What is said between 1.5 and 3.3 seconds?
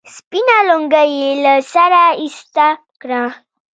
سره ايسته کړه.